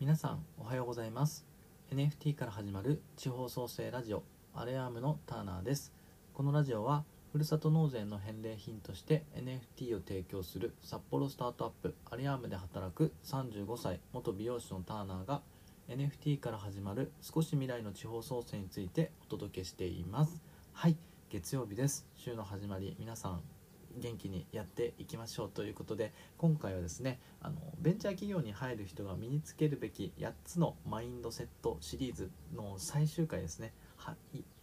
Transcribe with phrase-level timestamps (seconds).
[0.00, 1.46] 皆さんおはようございます。
[1.92, 5.92] NFT から始まる地方創生ラジオアレアームのターナーです。
[6.34, 15.42] このラジオはふるさと納税の返礼品として NFT を提供する札幌スタートアップアレアームで働く35歳元美容師のターナーが
[15.88, 20.42] NFT から始まる少し未来の地方創生についてお届けしています。
[20.72, 20.96] はい
[21.30, 22.04] 月曜日です。
[22.16, 23.53] 週の始まり皆さん
[23.98, 33.72] 元気にやっていきましょうということで今回はですねあのベンチャー企業に入る人が身につけるべき8つのマインドセットシリーズの最終回ですね。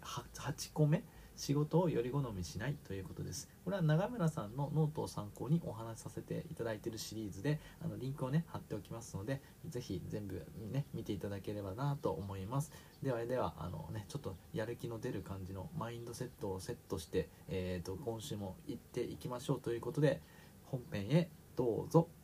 [0.03, 1.03] 8個目
[1.35, 3.49] 仕事をより好みしないということです。
[3.63, 12.71] これは長村さんのノートを参考にお話しさせていただいているシリーズであのリンクをね貼っておきますのでぜひ全部ね見ていただければなと思います。
[13.01, 20.21] ではではあのねちょっとやる気の出る感じのマインドセットをセットして、えーと今週も行っていきましょうということで
[20.65, 22.20] 本編へどうぞ。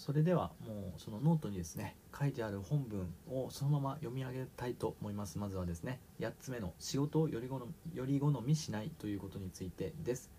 [0.00, 5.36] それではもうそのノートにですね書いてある本文をそのまま読み上げたいと思います。
[5.36, 10.30] まずはですね8つ目の仕事をより好みより好みしないということについてです。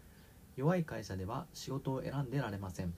[0.55, 2.93] 弱い会社では仕事を選んでられません。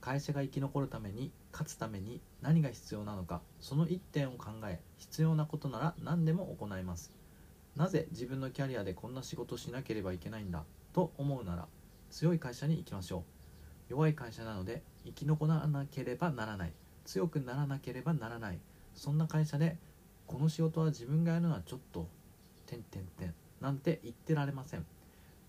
[0.00, 7.12] 会社が生き残るために勝つために何が必要なのかその1点を考え必要なことなら何でも行います。
[7.76, 11.68] なぜ自分のキャリアでこんな仕事しなければいけないんだと思うなら
[12.10, 13.37] 強い会社に行きましょう。
[13.88, 16.72] 弱い会社なので生き残らなければならない。
[17.04, 18.58] 強くならなければならない。
[18.94, 19.76] そんな会社で
[20.26, 22.08] この仕事は自分がやるのはちょっと
[22.66, 24.84] てんてんてんなんて言ってられません。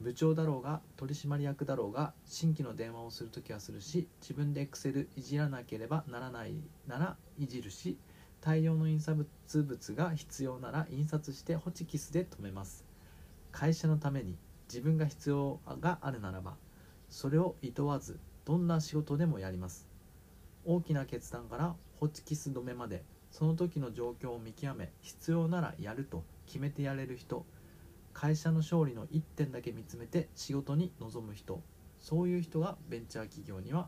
[0.01, 6.53] 部長だろうが取締役だろうが新規の電話をするときはするし自分でエクセルいじらなければならない
[6.87, 7.97] ならいじるし
[8.39, 12.85] 大量の印刷物が必要なら印刷してホチキスで留めます。
[13.51, 14.37] 会社のために
[14.69, 16.55] 自分が必要があるならば
[17.09, 18.19] それをいとわず
[18.49, 19.87] どんな仕事でもやります。
[20.65, 27.45] 大きな決断からホチキス止めまでその時の状況を見極め必要ならやると決めてやれる人
[28.11, 31.61] 会社の勝利の1点だけ見つめて仕事に臨む人
[31.99, 33.87] そういう人がベンチャー企業には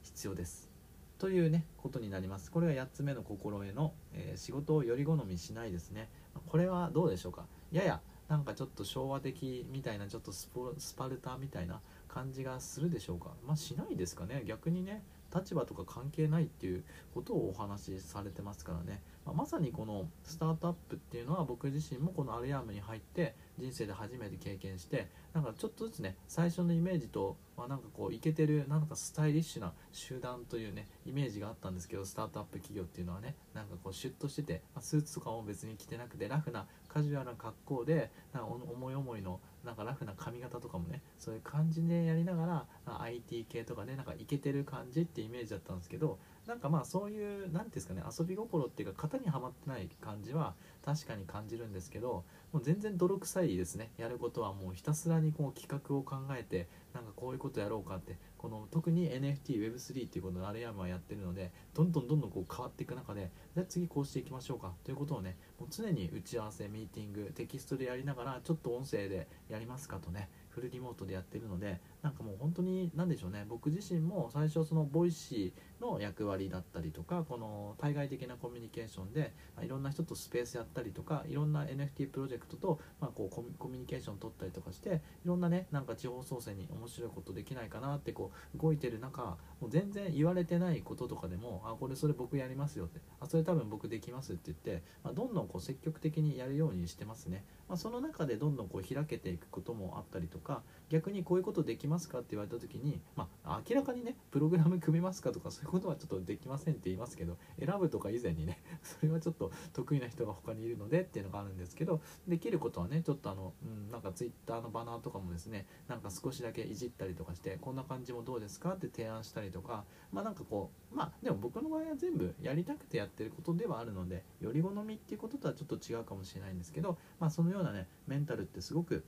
[0.00, 0.70] 必要です。
[1.18, 2.50] というねことになります。
[2.50, 6.08] これが8つ目の心得の、えー、仕事をより好みしないですね。
[6.46, 7.44] これはどうでしょうか？
[7.72, 10.48] ややなんかちょっと昭和的みたいなちょっとス
[10.96, 13.30] パルタみたいな感じがするでしょうか。
[13.46, 14.42] まあしないですかね。
[14.46, 15.02] 逆にね
[15.34, 42.46] 立場とか関係ないっていうことをお話しされてますからね、まあ、まさにこのスタートアップっていうのは僕自身もこのアレアームに入って人生で初めて経験してなんかちょっとずつね最初のイメージと、まあ、なんかこうイケてるなんかスタイリッシュな集団というねイメージがあったんですけどスタートアップ企業っていうのはねなんかこうシュッとしてて、まあ、スーツとかも別に着てなくてラフなカジュアルな格好でなんか思い思いのなんかラフな髪型とかもねそういう感じでやりなが
[42.86, 46.18] ら IT 系とかねなんかイケてる感じってイメージだったんですけど
[46.48, 53.90] なんかまあそういう何ていうんですかね遊び心っていうか型にはまってない感じは確かに感じるんですけどもう全然泥臭いですね。
[53.98, 58.16] やることはもうひたすらにこう企画を考えてなんかこういうことやろうかって。
[58.38, 64.72] この特に NFT Web3 っていうことをアレアムはやってるのでどんどんどんどんこう変わっていく中でじゃあ次こうしていきましょうか。
[64.84, 97.44] ということをねもう常に打ち合わせミーティングテキストでやりながらちょっと音声でやりますかとねフルリモートでやってるのでなんかもう本当に何でしょうね僕自身も最初その Voicy の役割だったりとかこの対外的なコミュニケーションで、まあ、いろんな人とスペースやったりとかいろんな NFT プロジェクトと、まあ、こうコミュニケーション取ったりとかしていろんなねなんか地方創生に面白いことできないかなってこう動いてる中もう全然言われてないこととかでもあこれそれ僕やりますよってあそれ多分僕できますって言って、まあ、どんどんこう積極的にやるようにしてますね。
[97.68, 129.04] まあ、その中でどんどんこう開けていくこともあったりとか逆にこういうことできますかって言われた時に、まあ、明らかにねプログラム組みますかとかそういうことはちょっとできませんって言いますけど選ぶとか以前にね それはちょっと得意な人が他にいるのでっていうのがあるんですけどできることはねちょっとあの、うん、なんか Twitter のバナーとかもですねなんか少しだけいじったりとかしてこんな感じもどうですかって提案したりとかまあなんかこうまあでも僕の場合は全部やりたくてやってることではあるのでより好みっていうこととはちょっと違うかもしれないんですけどまあそのようなねメンタルってすごく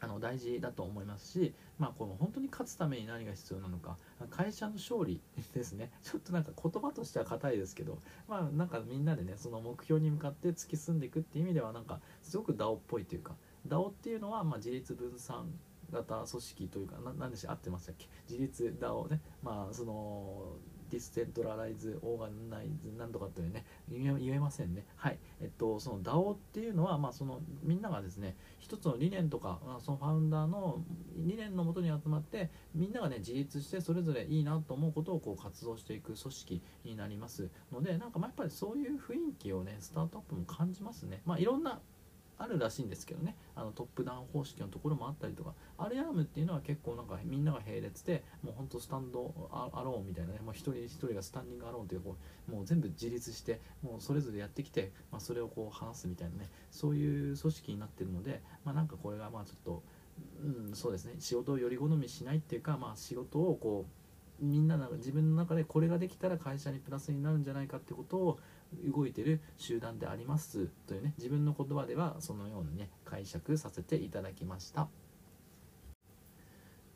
[0.00, 3.96] あの大事だと思いますし、まあ、この本当に勝つために何が必要なのか
[4.30, 5.20] 会社の勝利
[5.54, 5.90] ですね。
[6.02, 7.98] ちょっとなんか言葉としては硬いですけど、
[8.28, 13.36] まあ、なんかみんなでねその目標に向かって突き進んでいくっていう意味ではなんかすごく DAO っぽいというか
[13.66, 15.52] DAO っていうのはま自立分散
[15.90, 19.20] 型組織というか何でしょ合ってましたっけ自立 DAO ね。
[19.42, 20.56] まあその
[20.90, 24.84] ディスセントラライズオーガナイズなんとかってね言え言えませんね。
[24.96, 25.18] はい。
[25.40, 30.82] えっとその DAO っていうのはまあそのみんながですね一つの理念とかそのファウンダーの
[31.16, 41.22] 理念のもとに集まってみんながね自立してそれぞれいいなと思うことをこう活動していく組織になりますのでなんかまあやっぱりそういう雰囲気をねスタートアップも感じますね。
[41.24, 41.80] まあいろんな
[42.38, 43.36] あるらしいんですけどね。
[43.54, 45.54] あのトップダウン方式のところもあったりとか。
[45.76, 50.40] アルアームっていうのは結構なんかみんなが並列でもうほんとスタンドアローンみたいなね。
[50.44, 52.16] もう一人一人がスタンディングアローンというこ
[52.48, 56.48] うもう全部自立してもうそれぞれやってきて、まあ、それをこう話すみたいなね。
[56.70, 59.82] そういう組織になってるので、まあ、なんかこれがまあちょっと、
[60.42, 61.14] うん、そうですね。
[61.18, 63.98] 仕事をより好みしないっていうか、まあ、仕事をこう
[64.40, 68.38] みんなが自分の中でこれができたら会社にプラスになるんじゃないかってことを
[68.94, 74.88] 動いてる集団でありますというね自分の言葉ではそのようにね解釈させていただきました。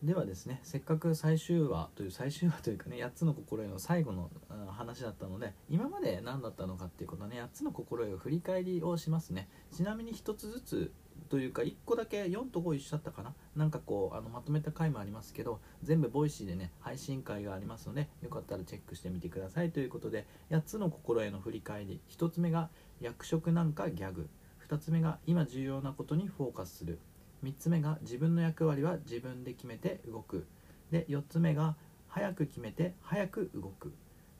[0.02, 4.30] ではですねせっかく最終話という最終話というかね8つの心得の最後の
[4.69, 9.48] 話だったので今まで何だったのかっていうことはね8つの心得を振り返りをしますね。
[9.70, 10.92] ちなみに1つずつ
[11.32, 13.32] というか1個だけ4と5一緒だったかな？
[13.56, 19.70] なんかこうあのまとめた回もありますけど全部 Voicy でね配信回がありますのでよかったらチェックしてみてください。
[19.70, 22.02] ということで8つの心得の振り返り。
[22.11, 22.69] 1つ目が
[23.00, 24.29] 役職なんかギャグ。
[24.69, 26.99] 2つ目が今重要なことにフォーカスする。
[27.44, 30.44] 3つ目が自分の役割は自分で決めて動く。
[30.90, 31.76] で4つ目が
[32.08, 33.94] 早く決めて早く動く。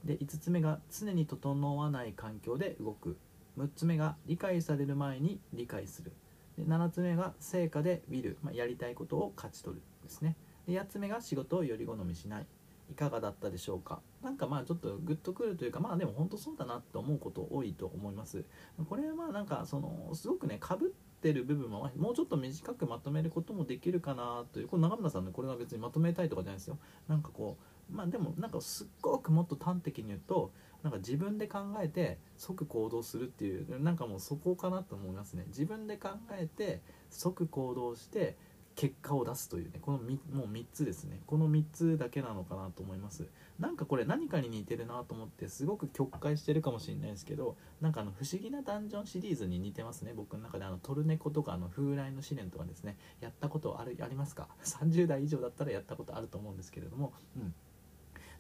[0.05, 3.17] で5つ目が常に整わない環境で動く。
[3.57, 6.13] 6つ目が理解される前に理解する。
[6.63, 10.37] で7つ目が成果でウィル、まあ、やりたいことを勝ち取るですね。
[10.67, 12.47] で8つ目が仕事をより好みしない。
[12.91, 14.01] いかがだったでしょうか。
[14.23, 18.45] なんかまあちょっとグッとくるというかまあでも本当そうだなって思うこと多いと思います。
[18.89, 20.91] これはまあなんかそのすごくねかぶっ
[21.23, 24.69] てる部分はもうちょっと短くまとめることもできるかなという。
[24.69, 26.79] これ長村さんねこれは別にまとめたいとかじゃないですよ。
[27.09, 27.57] なんかこ
[27.91, 35.45] うまあでもなんかすっごくもっと端的に言うとなんか自分で考えて即行動するっていうなんかもうそこかなと思いますね。
[35.49, 36.81] 自分で考えて
[37.11, 38.37] 即行動して
[38.75, 41.21] 結果を出すというねこのもう3つですね。
[41.27, 43.27] この3つだけなのかなと思います。
[43.59, 50.15] なんかこれ何かに似てるなと思ってすごく曲解してるかもしれないですけどなんかあの不思議なダンジョンシリーズに似てますね。
[50.17, 52.97] 僕の中であのトルネコとかあの風来の試練とかですね。
[53.21, 57.13] やったことあるありますか？30代以上だったらやったことあると思うんですけれども。
[57.37, 57.55] うん。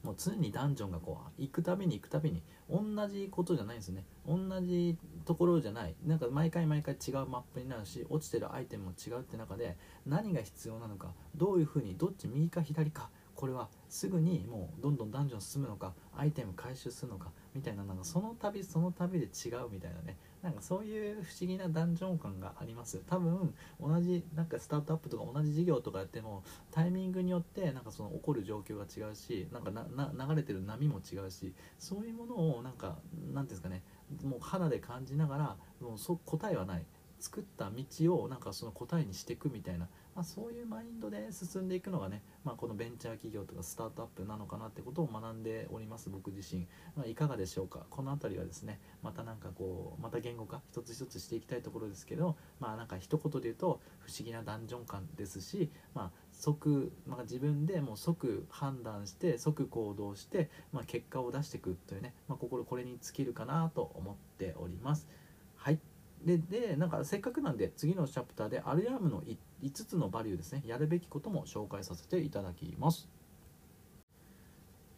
[0.02, 4.04] もう常にダンジョンがこう行くたびに行くたびに同じことじゃないんですね。
[4.26, 5.94] 同じところじゃない。
[6.04, 9.76] なんか毎回毎回違うマップになるし落ちてるアイテムも違うって中で
[10.06, 20.16] 何が必要なのかどういうふうにどっち右か左かこれはすぐにもうどんどんダンジョン進むのかアイテム回収するのかみたいななんかその度その度で違うみたいなね。
[20.42, 23.02] なんかそういう不思議なダンジョン感があります。
[23.06, 26.42] 多分同じなんかスタートアップとか同じ事業とかやっても
[26.72, 32.98] タイミングによってなんかその起こる状況が違うしなんか流れてる波も違うしそういうものをなんか
[33.32, 33.82] なんていうんですかね
[34.24, 36.84] もう肌で感じながらもうそ答えはない。
[37.22, 46.66] 作った道をなんかその答えにしていくみたいなまあ、そういうマインドで進んでいくのがね、まあ、このベンチャー企業とかスタートアップなのかなってことを学んでおります僕自身、
[46.96, 47.86] まあ、いかがでしょうか。
[47.88, 65.08] この辺りはですねまたなんかこうまた言語化一つ一つしていきたいところですけどまあなんか一言で言うと不思議なダンジョン感ですし、まあ、即、まあ、自分でもう即判断して即行動して、まあ、結果を出していくというね、まあ、心これに尽きるかなと思っております。
[65.56, 65.91] はい。
[66.24, 69.22] ででなんかせっかくなんで次のチャプターでアルヤームの
[69.62, 73.08] 5つのバリューですねやるべきことも紹介させていただきます。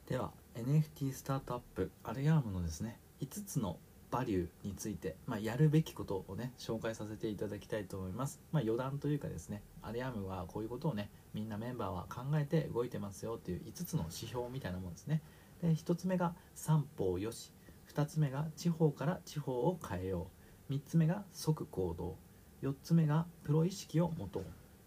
[0.06, 3.78] では NFT スタートアップアルヤームのですね5つの
[4.11, 15.21] バリューについて、まあ、やるべきことをね紹介させていただきたいと思います、まあ、余談というかですねアルヤームはこういうことをねみんなメンバーは考えて動いてますよっていう5つの指標みたいなものですね。
[15.62, 17.50] で1つ目が三方よし
[17.93, 20.34] 2つ目が地方から地方を変えよう。
[20.71, 22.16] 3つ目が即行動。
[22.62, 24.44] 4つ目がプロ意識を持とう。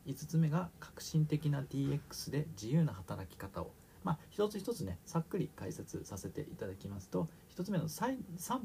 [0.07, 3.71] 5つ目が革新的な DX で自由な働き方を。
[4.03, 8.17] まあ一つ一つねさっくり解説させていただきますと1つ目の三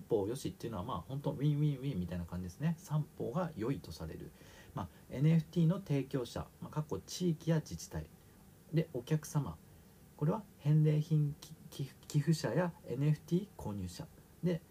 [0.09, 2.76] 方よしっていうのはまあ本当ウィンウィンウィンみたいな感じですね。
[2.78, 4.31] 三方が良いとされる、
[4.75, 8.07] まあ、NFT の提供者、まあ、各地域や自治体。
[8.73, 9.57] でお客様。
[10.16, 11.35] これは返礼品
[11.69, 14.07] 寄付者や NFT 購入者。
[14.42, 14.62] で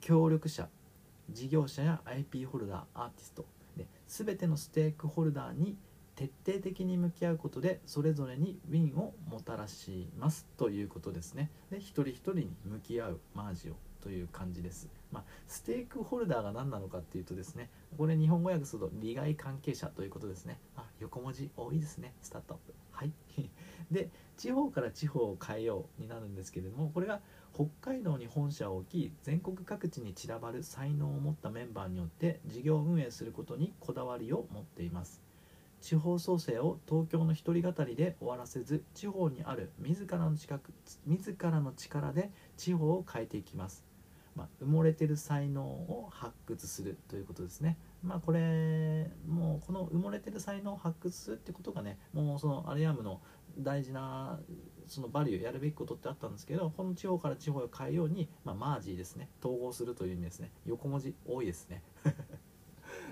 [0.00, 0.68] 協力者。
[1.32, 3.46] 事業者や IP ホルダーアーティスト
[3.76, 5.76] で全てのステークホルダーに
[6.16, 10.46] 徹底的に向き合うことでそれぞれにウィンをもたらします。
[10.58, 11.50] ということですね。
[11.70, 17.68] で一人一人に向き合うマージオという感じです、まあ、ステークホルダーが何なのかっていうとですね
[17.98, 20.58] これ日本語訳すると利害関係者ということですね。
[20.76, 22.60] あ横文字多いですねスタート
[22.92, 23.12] はい。
[23.90, 27.20] で地方から地方を変えようになるんですけれどもこれが
[27.54, 35.22] 北海道に本社を置き全国各地に散らばる才能を持ったメンバーによって事業運営することにこだわりを持っています。
[35.80, 40.72] 地方創生を東京の一人語りで終わらせず地方にある自らの近く
[41.06, 43.84] 自らの力で地方を変えていきます。
[44.36, 47.76] まあ、埋もれてる才能を発掘するということですね。
[48.02, 53.20] まあこれもうこの埋もれてる才能を発掘するってことがねもうそのアレアムの
[53.58, 54.40] 大事な
[54.86, 59.28] そのバリューやるべきことってあったんですけどこの地方から地方へ変えように、まあ、マージーですね。
[59.44, 60.50] 統合するという意味ですね。
[60.66, 61.82] 横文字多いですね。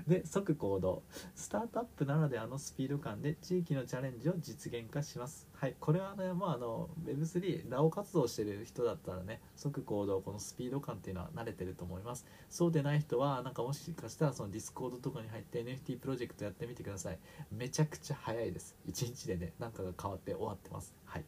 [0.07, 1.03] で即行動。
[1.35, 5.49] スタートアップならではのスピード感で地域のチャレンジを実現化します。
[5.55, 12.27] はいこれはねもうあの Web3 ラオ活動してる人だったらね即行動このスピード感っていうのは慣れてると思います。
[12.49, 17.19] そうでない人はなんかもしかしたらそのディスコードとかに入って NFT プロジェクトやってみてください。
[17.51, 18.77] めちゃくちゃ早いです。
[18.89, 20.95] 1日でねなんかが変わって終わってます。
[21.05, 21.25] はい。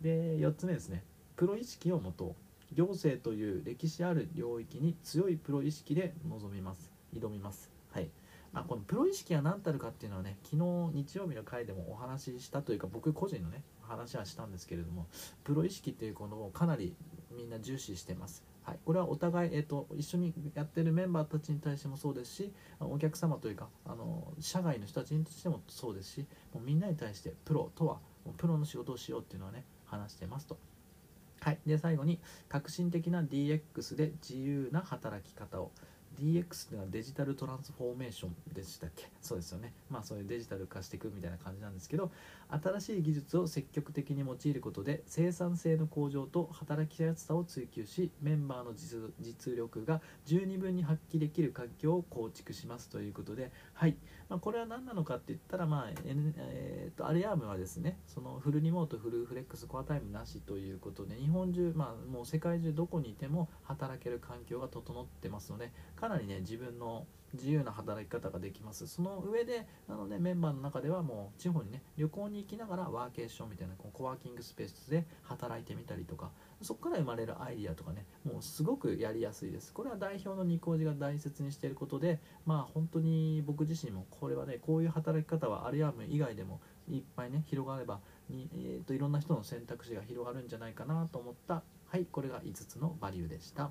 [0.00, 1.04] で4つ目ですね。
[1.36, 2.34] プロ意識を持とう。
[2.74, 6.90] 行政という歴史ある領域に強いプロ意識で臨みます。
[7.14, 7.77] 挑みます。
[8.52, 15.06] まあ、このプロ意識は何たるかっていうのはね昨日日曜日の回でもお話ししたというか僕個人のね話はしたんですけれども
[15.44, 16.94] プロ意識っていうこのをかなり
[17.36, 18.44] みんな重視してます。
[18.62, 27.94] はい、これはお互い、えーと、一緒にやってるメンバーたちに対してもそうですしお客様というかあの社外の人たちにとしてもそうですしもうみんなに対してプロとは
[28.26, 30.58] もうプロの仕事をしようっていうのはね話してますと。
[31.40, 35.70] はい、で最後に革新的な DX で自由な働き方を
[36.20, 39.08] DX っていうのはデジタルトランスフォーメーションでしたっけ？
[39.22, 39.72] そうですよね。
[39.90, 42.10] まあそういうデジタル化していくみたいな感じなんですけど
[42.50, 53.96] 新しい技術を積極的に用いることで生産性の向上と働きやすさを追求しメンバーの実力が十二分に発揮できる環境を構築しますということではい、
[54.28, 68.86] まあ、これは何なのかって言ったらまあ、えー、とアリアームはですねそのフルリモートフルフレックスコアタイムなしということで日本中まあもう世界中どこにいても働ける環境が整ってますのでかなりね自分の自由な働き方ができます。
[68.86, 76.30] その上でなのでメンバーの中ではもう地方にね旅行に行きながらワーケーションみたいなこうコワーキングスペースで働いてみたりとか
[76.62, 79.72] そこから生まれるアイディアとかねもうすごくやりやすいです。
[79.72, 91.62] これは代表のニコージが大切にしていることでまあ本当に僕自身もこれはねこういう働き方はアリアーム以外でもいっぱいね広がればに、えーといろんな人の選択肢が広がるんじゃないかなと思った。
[91.86, 93.70] はいこれが5つのバリューでした。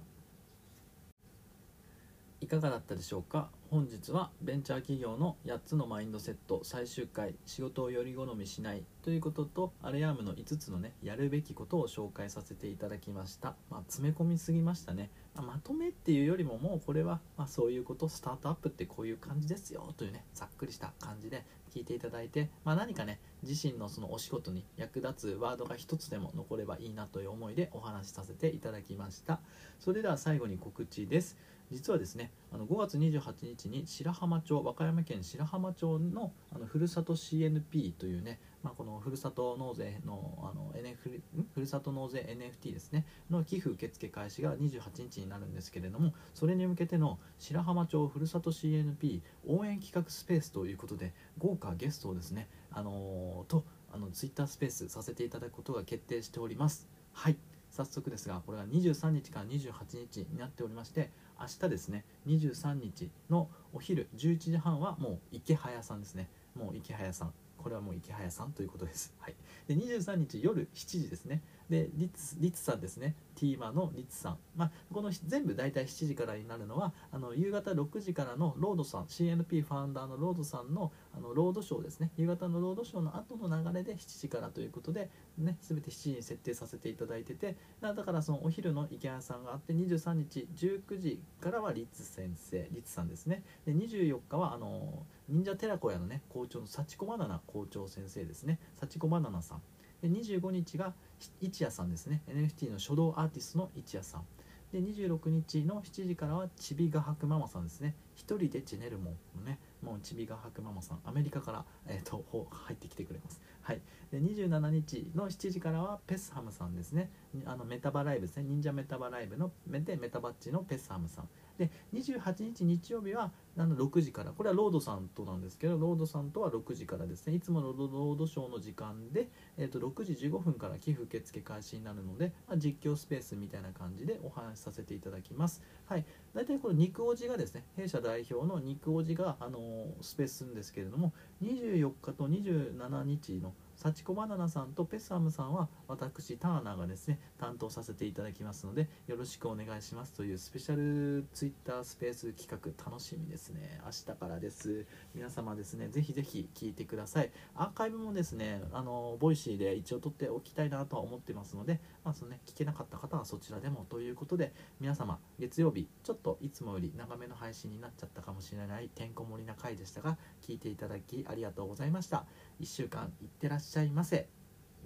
[2.39, 3.49] いかがだったでしょうか？
[3.71, 13.55] 本日はベンチャー企業の8つのマインドセット最終回仕事をより好みしないということとアレアームの5つのねやるべきことを紹介させていただきました。
[13.71, 29.41] まあ、詰め込みすぎましたね、ま、とめっていうよりももうこれは、まあ、そういうことスタートアップってこういう感じですよというねざっくりした感じで聞いていただいて、まあ、何かね自身のそのお仕事に役立つワードが1つでも残ればいいなという思いでお話しさせていただきました。
[29.79, 31.35] それでは最後に告知です。
[31.71, 41.21] 実はですねあの5月28日に白浜町和歌山県白浜町のあのふるさと CNP というね、まあ、このふるさと納税のあの NF
[41.53, 56.87] ふるさと納税 NFT ですねの寄付受付開始が28日になるんですけれどもそれに向けての白浜町ふるさと CNP 応援企画スペースということで豪華ゲストをですねあのー、とあのツイッタースペースさせていただくことが決定しております。
[57.13, 57.37] はい。
[57.69, 66.27] 早速ですがこれが23日から28日になっておりまして明日ですね23日のお昼11時半はもう池早さんですね。
[66.55, 67.33] もう池早さん。
[67.57, 69.35] これはもう池早さんということです、はい、
[69.67, 71.41] で23日夜7時ですね。
[71.69, 73.15] でリツリツさんですね。
[73.35, 82.11] ティーマのリツさん、まあ、この全部大体7時からになるのはあの夕方6時からのロードさん CNP ファウンダーのロードさんのあのロードショーですね。
[82.17, 93.43] 夕方のロードショーの後の流れで7時からということで、ね、全て7時に設定させていただいててだからそのお昼の池谷さんがあって23日19時からはリツ先生リツさんですね。
[93.65, 98.59] で24日はあの忍者寺子屋のね校長の幸子バナナ校長先生ですね。
[98.79, 99.61] 幸子バナナさん。
[100.01, 100.93] で25日が
[101.41, 102.21] 一夜さんですね。
[102.27, 104.25] NFT の書道アーティストの一夜さん。
[104.71, 107.95] で26日の7時からはちびがはくママさんですね。
[108.15, 110.99] 一人でチェネルモンのねもうちびがはくママさん。
[111.05, 113.41] アメリカから、えーと、入ってきてくれます。
[113.61, 113.81] はい。
[114.11, 117.09] で27日の7時からはペスハムさんですね。
[117.45, 118.43] あのメタバライブですね。
[118.43, 121.29] 忍者メタバライブのメメタバッチのペスハムさん。
[121.57, 124.31] で28日日曜日は6時から。
[124.31, 127.35] これはロードさんとなんですけどロードさんとは6時からですね。
[127.35, 135.63] いつものロードショーの時間で、えー、と6時15分から寄付受付開始になるので、まあ、実況スペースみたいな感じでお話しさせていただきます。
[135.85, 136.05] はい。
[136.33, 153.79] 大体この肉おじがですね弊社代表の肉おじが、あのー、スペースするんですけれども24日と27日の幸子バナナさんとペッサムさんは私ターナーがですね担当させていただきますのでよろしくお願いしますというスペシャルツイッタースペース企画楽しみですね。
[153.85, 154.87] 明日からです。
[155.13, 157.29] 皆様ですねぜひぜひ聞いてください。
[157.55, 168.87] アーカイブもですねあの Voicy で一応撮っておきたいなとは思ってますので、まあそのね、聞けなかった方はそちらでもということで皆様月曜日ちょっといつもより長めの配信になっちゃったかもしれない。
[168.87, 172.25] てんこ盛りな回でしたが聞いていただきありがとうございました。
[172.61, 174.29] 1週間いってらっしゃいませ。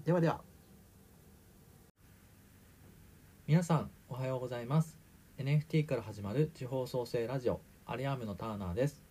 [0.03, 0.41] ではでは。
[3.45, 4.97] 皆さんおはようございます。
[5.37, 9.10] NFT から始まる地方創生ラジオアリアームのターナーです。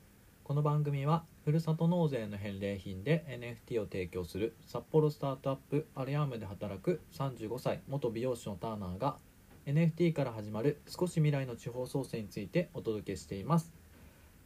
[0.50, 3.24] この番組はふるさと納税の返礼品で
[3.68, 9.18] NFT を提供する札幌スタートアップアリアームで働く35歳元美容師のターナーが
[9.66, 13.72] NFT から始まる少し未来の地方創生についてお届けしています。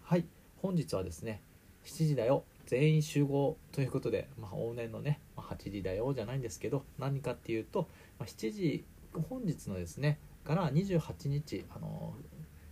[0.02, 0.26] はい
[0.60, 1.40] 本日はですね
[1.86, 8.84] 7時だよ全員集合ということで、まあ、往年のね、まあ、8時だよじゃないんですけど何かっていうと、まあ、7時
[9.30, 12.14] 本日のですねから28日あの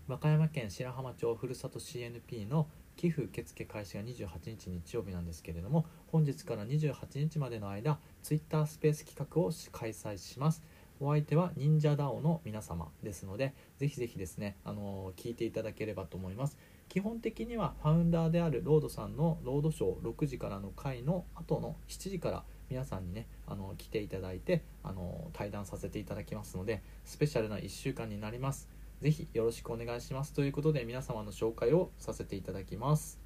[0.06, 10.62] 和歌山県白浜町ふるさと CNP の寄付受付開始が28日日曜日なんですけれども本日から28日までの間 Twitter スペース企画を開催します。
[11.00, 16.56] お相手は忍者 DAO の皆様ですのでぜひぜひですねあの聞いていただければと思います。
[16.88, 28.68] 基本的にはファウンダーであるロードさんのロードショー6時からの回の後の7時から皆さんにねあの来ていただいてあの対談させていただきますのでスペシャルな1週間になります。
[29.02, 30.32] 是非よろしくお願いします。
[30.32, 33.21] ということで皆様の紹介をさせていただきます。